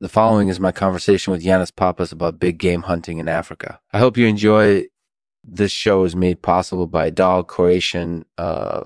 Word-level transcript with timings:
The 0.00 0.08
following 0.08 0.48
is 0.48 0.60
my 0.60 0.70
conversation 0.70 1.32
with 1.32 1.42
Yannis 1.42 1.74
Pappas 1.74 2.12
about 2.12 2.38
big 2.38 2.58
game 2.58 2.82
hunting 2.82 3.18
in 3.18 3.28
Africa. 3.28 3.80
I 3.92 3.98
hope 3.98 4.16
you 4.16 4.26
enjoy. 4.26 4.84
This 5.42 5.72
show 5.72 6.04
is 6.04 6.14
made 6.14 6.42
possible 6.42 6.86
by 6.86 7.10
Doll 7.10 7.42
Croatian, 7.42 8.24
uh, 8.36 8.82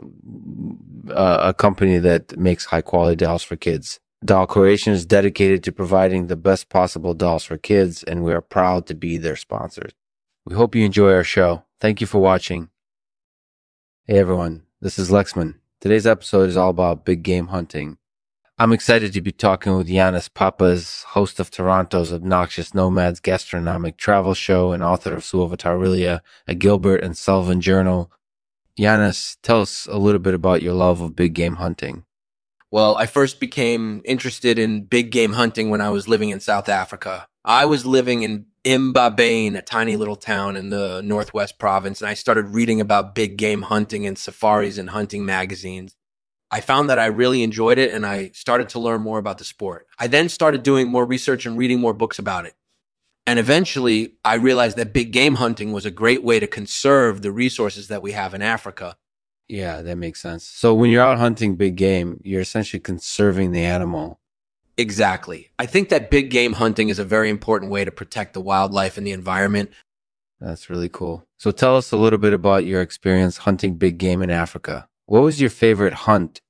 uh, 1.11 1.38
a 1.43 1.54
company 1.54 1.98
that 1.98 2.38
makes 2.38 2.67
high 2.67 2.83
quality 2.83 3.17
dolls 3.17 3.43
for 3.43 3.56
kids. 3.56 4.01
Doll 4.25 4.46
Croatian 4.46 4.93
is 4.93 5.04
dedicated 5.04 5.64
to 5.64 5.72
providing 5.72 6.29
the 6.29 6.37
best 6.37 6.69
possible 6.69 7.15
dolls 7.15 7.44
for 7.44 7.58
kids, 7.58 8.04
and 8.04 8.22
we 8.22 8.33
are 8.33 8.40
proud 8.40 8.87
to 8.87 8.94
be 8.94 9.17
their 9.17 9.37
sponsors. 9.37 9.92
We 10.47 10.54
hope 10.54 10.74
you 10.74 10.85
enjoy 10.85 11.13
our 11.13 11.24
show. 11.24 11.65
Thank 11.81 12.01
you 12.01 12.06
for 12.06 12.21
watching. 12.21 12.69
Hey 14.04 14.19
everyone, 14.19 14.63
this 14.81 14.99
is 14.99 15.10
Lexman. 15.10 15.56
Today's 15.81 16.06
episode 16.06 16.48
is 16.48 16.56
all 16.56 16.70
about 16.70 17.05
big 17.05 17.23
game 17.23 17.48
hunting. 17.48 17.98
I'm 18.62 18.73
excited 18.73 19.12
to 19.15 19.20
be 19.20 19.33
talking 19.33 19.77
with 19.77 19.88
Yannis 19.88 20.33
Pappas, 20.33 21.02
host 21.09 21.41
of 21.41 21.51
Toronto's 21.51 22.12
Obnoxious 22.12 22.73
Nomads 22.73 23.19
gastronomic 23.19 23.97
travel 23.97 24.35
show 24.35 24.71
and 24.71 24.85
author 24.85 25.12
of 25.15 25.25
Suovetaurilia, 25.25 26.21
a 26.47 26.55
Gilbert 26.55 27.02
and 27.02 27.19
Sullivan 27.19 27.61
journal. 27.61 28.12
Yannis, 28.79 29.37
tell 29.43 29.62
us 29.62 29.88
a 29.91 29.98
little 29.98 30.21
bit 30.21 30.33
about 30.33 30.62
your 30.62 30.75
love 30.75 31.01
of 31.01 31.16
big 31.16 31.35
game 31.35 31.57
hunting. 31.57 32.05
Well, 32.71 32.97
I 32.97 33.07
first 33.07 33.41
became 33.41 34.01
interested 34.05 34.61
in 34.61 34.85
big 34.85 35.10
game 35.10 35.33
hunting 35.33 35.69
when 35.69 35.80
I 35.80 35.91
was 35.91 36.07
living 36.07 36.29
in 36.29 36.38
South 36.38 36.69
Africa. 36.69 37.27
I 37.45 37.65
was 37.65 37.85
living 37.85 38.23
in 38.23 38.47
Mbabane, 38.65 39.57
a 39.57 39.63
tiny 39.63 39.97
little 39.97 40.15
town 40.15 40.55
in 40.55 40.71
the 40.71 41.02
Northwest 41.02 41.59
province, 41.59 42.01
and 42.01 42.09
I 42.09 42.15
started 42.15 42.51
reading 42.51 42.80
about 42.80 43.16
big 43.16 43.38
game 43.38 43.63
hunting 43.63 44.07
and 44.07 44.16
safaris 44.16 44.79
and 44.79 44.91
hunting 44.91 45.24
magazines. 45.24 45.97
I 46.52 46.61
found 46.61 46.88
that 46.91 46.98
I 47.01 47.06
really 47.06 47.42
enjoyed 47.42 47.79
it 47.79 47.92
and 47.92 48.06
I 48.06 48.30
started 48.34 48.69
to 48.70 48.79
learn 48.79 49.01
more 49.01 49.19
about 49.19 49.38
the 49.38 49.45
sport. 49.45 49.88
I 49.98 50.06
then 50.06 50.29
started 50.29 50.62
doing 50.62 50.88
more 50.88 51.05
research 51.05 51.47
and 51.47 51.59
reading 51.59 51.80
more 51.80 51.95
books 51.95 52.20
about 52.20 52.47
it. 52.47 52.55
And 53.27 53.38
eventually, 53.38 54.15
I 54.24 54.34
realized 54.34 54.77
that 54.77 54.93
big 54.93 55.12
game 55.12 55.37
hunting 55.37 55.73
was 55.73 55.87
a 55.87 55.90
great 55.90 56.23
way 56.23 56.38
to 56.38 56.46
conserve 56.46 57.23
the 57.23 57.32
resources 57.32 57.88
that 57.88 58.02
we 58.02 58.12
have 58.12 58.35
in 58.35 58.43
Africa 58.43 58.96
yeah, 59.52 59.82
that 59.82 59.96
makes 59.96 60.18
sense. 60.18 60.45
So 60.45 60.73
when 60.73 60.90
you're 60.90 61.02
out 61.02 61.18
hunting 61.18 61.57
big 61.57 61.77
game, 61.77 62.21
you're 62.24 62.40
essentially 62.40 62.80
conserving 62.80 63.52
the 63.52 63.62
animal. 63.62 64.18
Exactly. 64.78 65.50
I 65.58 65.66
think 65.66 65.90
that 65.90 66.10
big 66.10 66.30
game 66.30 66.55
hunting 66.55 66.88
is 66.88 66.98
a 66.98 67.05
very 67.05 67.28
important 67.28 67.70
way 67.70 67.84
to 67.84 67.90
protect 67.90 68.32
the 68.32 68.40
wildlife 68.40 68.96
and 68.96 69.06
the 69.06 69.12
environment. 69.12 69.70
That's 70.40 70.70
really 70.70 70.88
cool. 70.88 71.27
So 71.36 71.50
tell 71.50 71.77
us 71.77 71.92
a 71.92 71.98
little 71.98 72.18
bit 72.18 72.32
about 72.32 72.64
your 72.64 72.80
experience 72.80 73.36
hunting 73.38 73.74
big 73.74 73.98
game 73.98 74.22
in 74.22 74.30
Africa. 74.30 74.88
What 75.06 75.22
was 75.22 75.41
your 75.41 75.50
favorite 75.50 75.92
hunt? 75.92 76.41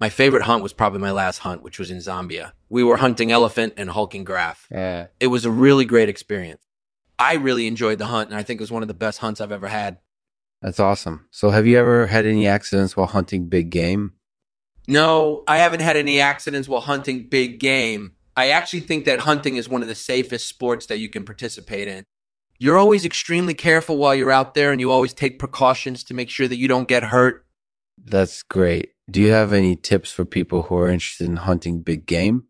My 0.00 0.08
favorite 0.08 0.42
hunt 0.42 0.62
was 0.62 0.72
probably 0.72 1.00
my 1.00 1.10
last 1.10 1.38
hunt, 1.38 1.62
which 1.62 1.78
was 1.78 1.90
in 1.90 1.98
Zambia. 1.98 2.52
We 2.70 2.82
were 2.82 2.96
hunting 2.96 3.30
elephant 3.30 3.74
and 3.76 3.90
hulking 3.90 4.24
giraffe. 4.24 4.66
Yeah. 4.70 5.08
It 5.20 5.26
was 5.26 5.44
a 5.44 5.50
really 5.50 5.84
great 5.84 6.08
experience. 6.08 6.62
I 7.18 7.34
really 7.34 7.66
enjoyed 7.66 7.98
the 7.98 8.06
hunt, 8.06 8.30
and 8.30 8.38
I 8.38 8.42
think 8.42 8.60
it 8.60 8.62
was 8.62 8.72
one 8.72 8.82
of 8.82 8.88
the 8.88 8.94
best 8.94 9.18
hunts 9.18 9.40
I've 9.42 9.52
ever 9.52 9.68
had. 9.68 9.98
That's 10.62 10.80
awesome. 10.80 11.26
So, 11.30 11.50
have 11.50 11.66
you 11.66 11.78
ever 11.78 12.06
had 12.06 12.24
any 12.24 12.46
accidents 12.46 12.96
while 12.96 13.08
hunting 13.08 13.48
big 13.48 13.68
game? 13.68 14.14
No, 14.88 15.44
I 15.46 15.58
haven't 15.58 15.80
had 15.80 15.96
any 15.96 16.20
accidents 16.20 16.68
while 16.68 16.80
hunting 16.80 17.28
big 17.28 17.60
game. 17.60 18.12
I 18.36 18.48
actually 18.48 18.80
think 18.80 19.04
that 19.04 19.20
hunting 19.20 19.56
is 19.56 19.68
one 19.68 19.82
of 19.82 19.88
the 19.88 19.94
safest 19.94 20.48
sports 20.48 20.86
that 20.86 20.98
you 20.98 21.10
can 21.10 21.24
participate 21.24 21.88
in. 21.88 22.04
You're 22.58 22.78
always 22.78 23.04
extremely 23.04 23.54
careful 23.54 23.98
while 23.98 24.14
you're 24.14 24.30
out 24.30 24.54
there 24.54 24.72
and 24.72 24.80
you 24.80 24.90
always 24.90 25.12
take 25.12 25.38
precautions 25.38 26.04
to 26.04 26.14
make 26.14 26.30
sure 26.30 26.48
that 26.48 26.56
you 26.56 26.68
don't 26.68 26.88
get 26.88 27.04
hurt. 27.04 27.44
That's 28.04 28.42
great. 28.42 28.90
Do 29.10 29.20
you 29.20 29.32
have 29.32 29.52
any 29.52 29.76
tips 29.76 30.10
for 30.10 30.24
people 30.24 30.62
who 30.62 30.76
are 30.76 30.88
interested 30.88 31.28
in 31.28 31.36
hunting 31.36 31.82
big 31.82 32.06
game? 32.06 32.44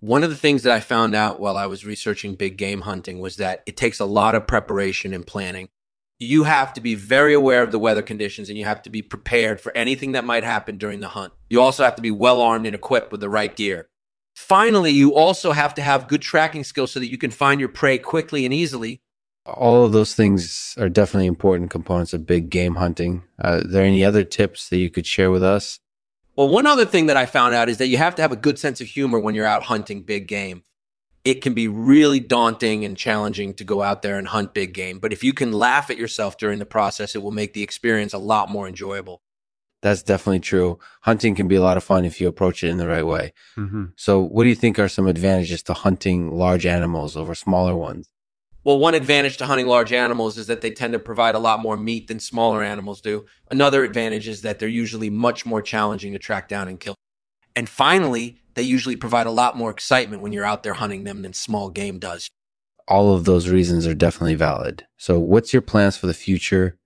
One 0.00 0.22
of 0.22 0.30
the 0.30 0.36
things 0.36 0.62
that 0.62 0.72
I 0.72 0.80
found 0.80 1.14
out 1.14 1.40
while 1.40 1.56
I 1.56 1.66
was 1.66 1.86
researching 1.86 2.34
big 2.34 2.58
game 2.58 2.82
hunting 2.82 3.20
was 3.20 3.36
that 3.36 3.62
it 3.66 3.76
takes 3.76 4.00
a 4.00 4.04
lot 4.04 4.34
of 4.34 4.46
preparation 4.46 5.14
and 5.14 5.26
planning 5.26 5.68
you 6.18 6.44
have 6.44 6.72
to 6.74 6.80
be 6.80 6.94
very 6.94 7.34
aware 7.34 7.62
of 7.62 7.72
the 7.72 7.78
weather 7.78 8.02
conditions 8.02 8.48
and 8.48 8.58
you 8.58 8.64
have 8.64 8.82
to 8.82 8.90
be 8.90 9.02
prepared 9.02 9.60
for 9.60 9.76
anything 9.76 10.12
that 10.12 10.24
might 10.24 10.44
happen 10.44 10.76
during 10.78 11.00
the 11.00 11.08
hunt. 11.08 11.32
You 11.50 11.60
also 11.60 11.84
have 11.84 11.96
to 11.96 12.02
be 12.02 12.10
well 12.10 12.40
armed 12.40 12.66
and 12.66 12.74
equipped 12.74 13.10
with 13.10 13.20
the 13.20 13.28
right 13.28 13.54
gear. 13.54 13.88
Finally, 14.34 14.90
you 14.90 15.14
also 15.14 15.52
have 15.52 15.74
to 15.74 15.82
have 15.82 16.08
good 16.08 16.22
tracking 16.22 16.64
skills 16.64 16.92
so 16.92 17.00
that 17.00 17.10
you 17.10 17.18
can 17.18 17.30
find 17.30 17.60
your 17.60 17.68
prey 17.68 17.98
quickly 17.98 18.44
and 18.44 18.52
easily. 18.52 19.00
All 19.46 19.84
of 19.84 19.92
those 19.92 20.14
things 20.14 20.74
are 20.78 20.88
definitely 20.88 21.26
important 21.26 21.70
components 21.70 22.14
of 22.14 22.26
big 22.26 22.48
game 22.48 22.76
hunting. 22.76 23.24
Uh, 23.42 23.60
are 23.62 23.68
there 23.68 23.84
any 23.84 24.04
other 24.04 24.24
tips 24.24 24.68
that 24.70 24.78
you 24.78 24.90
could 24.90 25.06
share 25.06 25.30
with 25.30 25.42
us? 25.42 25.80
Well, 26.36 26.48
one 26.48 26.66
other 26.66 26.86
thing 26.86 27.06
that 27.06 27.16
I 27.16 27.26
found 27.26 27.54
out 27.54 27.68
is 27.68 27.78
that 27.78 27.88
you 27.88 27.98
have 27.98 28.14
to 28.16 28.22
have 28.22 28.32
a 28.32 28.36
good 28.36 28.58
sense 28.58 28.80
of 28.80 28.86
humor 28.86 29.20
when 29.20 29.34
you're 29.34 29.46
out 29.46 29.64
hunting 29.64 30.02
big 30.02 30.26
game 30.26 30.64
it 31.24 31.40
can 31.40 31.54
be 31.54 31.68
really 31.68 32.20
daunting 32.20 32.84
and 32.84 32.96
challenging 32.96 33.54
to 33.54 33.64
go 33.64 33.82
out 33.82 34.02
there 34.02 34.18
and 34.18 34.28
hunt 34.28 34.52
big 34.52 34.74
game. 34.74 34.98
But 34.98 35.12
if 35.12 35.24
you 35.24 35.32
can 35.32 35.52
laugh 35.52 35.90
at 35.90 35.96
yourself 35.96 36.36
during 36.36 36.58
the 36.58 36.66
process, 36.66 37.14
it 37.14 37.22
will 37.22 37.30
make 37.30 37.54
the 37.54 37.62
experience 37.62 38.12
a 38.12 38.18
lot 38.18 38.50
more 38.50 38.68
enjoyable. 38.68 39.22
That's 39.80 40.02
definitely 40.02 40.40
true. 40.40 40.78
Hunting 41.02 41.34
can 41.34 41.48
be 41.48 41.56
a 41.56 41.62
lot 41.62 41.76
of 41.76 41.84
fun 41.84 42.04
if 42.04 42.20
you 42.20 42.28
approach 42.28 42.62
it 42.62 42.68
in 42.68 42.78
the 42.78 42.88
right 42.88 43.06
way. 43.06 43.32
Mm-hmm. 43.56 43.86
So, 43.96 44.20
what 44.20 44.44
do 44.44 44.48
you 44.48 44.54
think 44.54 44.78
are 44.78 44.88
some 44.88 45.06
advantages 45.06 45.62
to 45.64 45.74
hunting 45.74 46.30
large 46.30 46.64
animals 46.64 47.16
over 47.16 47.34
smaller 47.34 47.76
ones? 47.76 48.08
Well, 48.64 48.78
one 48.78 48.94
advantage 48.94 49.36
to 49.36 49.46
hunting 49.46 49.66
large 49.66 49.92
animals 49.92 50.38
is 50.38 50.46
that 50.46 50.62
they 50.62 50.70
tend 50.70 50.94
to 50.94 50.98
provide 50.98 51.34
a 51.34 51.38
lot 51.38 51.60
more 51.60 51.76
meat 51.76 52.08
than 52.08 52.18
smaller 52.18 52.62
animals 52.62 53.02
do. 53.02 53.26
Another 53.50 53.84
advantage 53.84 54.26
is 54.26 54.40
that 54.40 54.58
they're 54.58 54.68
usually 54.68 55.10
much 55.10 55.44
more 55.44 55.60
challenging 55.60 56.14
to 56.14 56.18
track 56.18 56.48
down 56.48 56.66
and 56.66 56.80
kill. 56.80 56.94
And 57.54 57.68
finally, 57.68 58.40
they 58.54 58.62
usually 58.62 58.96
provide 58.96 59.26
a 59.26 59.30
lot 59.30 59.56
more 59.56 59.70
excitement 59.70 60.22
when 60.22 60.32
you're 60.32 60.46
out 60.46 60.62
there 60.62 60.74
hunting 60.74 61.04
them 61.04 61.20
than 61.20 61.34
small 61.34 61.68
game 61.68 61.98
does. 61.98 62.30
All 62.88 63.14
of 63.14 63.26
those 63.26 63.48
reasons 63.48 63.86
are 63.86 63.94
definitely 63.94 64.34
valid. 64.34 64.86
So, 64.96 65.18
what's 65.18 65.52
your 65.52 65.62
plans 65.62 65.96
for 65.98 66.06
the 66.06 66.14
future? 66.14 66.78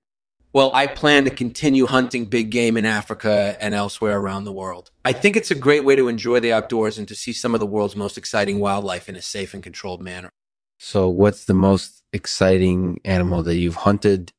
Well, 0.53 0.71
I 0.75 0.87
plan 0.87 1.25
to 1.25 1.31
continue 1.31 1.87
hunting 1.87 2.25
big 2.25 2.51
game 2.51 2.77
in 2.77 2.87
Africa 2.87 3.57
and 3.61 3.75
elsewhere 3.75 4.19
around 4.19 4.45
the 4.45 4.53
world. 4.53 4.91
I 5.05 5.13
think 5.13 5.37
it's 5.37 5.51
a 5.51 5.55
great 5.55 5.85
way 5.85 5.95
to 5.95 6.09
enjoy 6.09 6.41
the 6.41 6.53
outdoors 6.53 6.99
and 6.99 7.07
to 7.07 7.15
see 7.15 7.33
some 7.33 7.55
of 7.55 7.61
the 7.61 7.67
world's 7.67 7.95
most 7.95 8.19
exciting 8.19 8.59
wildlife 8.59 9.09
in 9.09 9.17
a 9.17 9.23
safe 9.23 9.55
and 9.55 9.63
controlled 9.63 10.01
manner. 10.01 10.33
So, 10.79 11.09
what's 11.09 11.45
the 11.45 11.55
most 11.55 12.05
exciting 12.13 13.01
animal 13.05 13.43
that 13.43 13.57
you've 13.57 13.75
hunted? 13.75 14.33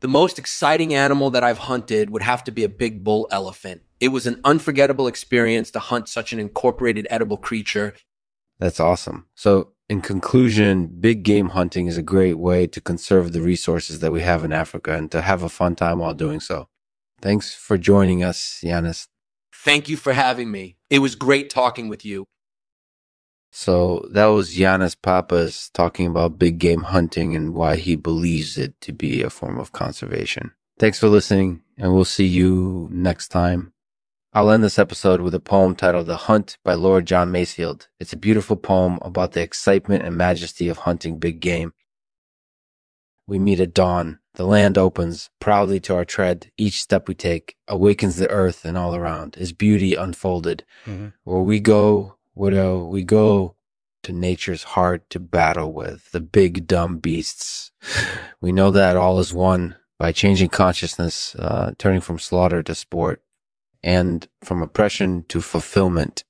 The 0.00 0.08
most 0.08 0.38
exciting 0.38 0.94
animal 0.94 1.30
that 1.30 1.42
I've 1.42 1.58
hunted 1.58 2.10
would 2.10 2.22
have 2.22 2.44
to 2.44 2.52
be 2.52 2.62
a 2.62 2.68
big 2.68 3.02
bull 3.02 3.26
elephant. 3.30 3.82
It 3.98 4.08
was 4.08 4.26
an 4.26 4.40
unforgettable 4.44 5.06
experience 5.06 5.70
to 5.72 5.80
hunt 5.80 6.08
such 6.08 6.32
an 6.32 6.38
incorporated 6.38 7.06
edible 7.10 7.38
creature. 7.38 7.94
That's 8.58 8.78
awesome. 8.78 9.26
So, 9.34 9.72
in 9.88 10.02
conclusion, 10.02 10.88
big 11.00 11.22
game 11.22 11.48
hunting 11.48 11.86
is 11.86 11.96
a 11.96 12.02
great 12.02 12.38
way 12.38 12.66
to 12.66 12.80
conserve 12.80 13.32
the 13.32 13.40
resources 13.40 14.00
that 14.00 14.12
we 14.12 14.20
have 14.20 14.44
in 14.44 14.52
Africa 14.52 14.92
and 14.92 15.10
to 15.10 15.22
have 15.22 15.42
a 15.42 15.48
fun 15.48 15.74
time 15.74 16.00
while 16.00 16.14
doing 16.14 16.38
so. 16.38 16.68
Thanks 17.22 17.54
for 17.54 17.78
joining 17.78 18.22
us, 18.22 18.60
Yannis. 18.62 19.08
Thank 19.52 19.88
you 19.88 19.96
for 19.96 20.12
having 20.12 20.50
me. 20.50 20.76
It 20.90 20.98
was 20.98 21.14
great 21.14 21.50
talking 21.50 21.88
with 21.88 22.04
you. 22.04 22.26
So 23.50 24.06
that 24.12 24.26
was 24.26 24.56
Yannis 24.56 24.96
Pappas 25.00 25.70
talking 25.70 26.06
about 26.06 26.38
big 26.38 26.58
game 26.58 26.82
hunting 26.82 27.34
and 27.34 27.54
why 27.54 27.76
he 27.76 27.96
believes 27.96 28.58
it 28.58 28.80
to 28.82 28.92
be 28.92 29.22
a 29.22 29.30
form 29.30 29.58
of 29.58 29.72
conservation. 29.72 30.52
Thanks 30.78 30.98
for 30.98 31.08
listening, 31.08 31.62
and 31.76 31.92
we'll 31.92 32.04
see 32.04 32.26
you 32.26 32.88
next 32.92 33.28
time. 33.28 33.72
I'll 34.32 34.50
end 34.50 34.62
this 34.62 34.78
episode 34.78 35.22
with 35.22 35.34
a 35.34 35.40
poem 35.40 35.74
titled 35.74 36.06
The 36.06 36.16
Hunt 36.16 36.58
by 36.62 36.74
Lord 36.74 37.06
John 37.06 37.32
Masefield. 37.32 37.88
It's 37.98 38.12
a 38.12 38.16
beautiful 38.16 38.56
poem 38.56 38.98
about 39.00 39.32
the 39.32 39.40
excitement 39.40 40.04
and 40.04 40.16
majesty 40.16 40.68
of 40.68 40.78
hunting 40.78 41.18
big 41.18 41.40
game. 41.40 41.72
We 43.26 43.38
meet 43.38 43.58
at 43.58 43.74
dawn. 43.74 44.20
The 44.34 44.44
land 44.44 44.78
opens 44.78 45.30
proudly 45.40 45.80
to 45.80 45.94
our 45.94 46.04
tread. 46.04 46.52
Each 46.56 46.80
step 46.80 47.08
we 47.08 47.14
take 47.14 47.56
awakens 47.66 48.16
the 48.16 48.30
earth 48.30 48.64
and 48.64 48.78
all 48.78 48.94
around 48.94 49.36
is 49.38 49.52
beauty 49.52 49.94
unfolded. 49.94 50.64
Mm-hmm. 50.86 51.08
Where 51.24 51.42
we 51.42 51.58
go, 51.58 52.17
widow, 52.38 52.84
we 52.84 53.02
go 53.02 53.56
to 54.04 54.12
nature's 54.12 54.62
heart 54.62 55.08
to 55.10 55.20
battle 55.20 55.72
with 55.72 56.12
the 56.12 56.20
big 56.20 56.66
dumb 56.66 56.98
beasts. 56.98 57.72
We 58.40 58.52
know 58.52 58.70
that 58.70 58.96
all 58.96 59.18
is 59.18 59.34
won 59.34 59.76
by 59.98 60.12
changing 60.12 60.50
consciousness, 60.50 61.34
uh, 61.34 61.72
turning 61.78 62.00
from 62.00 62.18
slaughter 62.18 62.62
to 62.62 62.74
sport 62.74 63.22
and 63.82 64.26
from 64.42 64.62
oppression 64.62 65.24
to 65.28 65.40
fulfillment. 65.40 66.24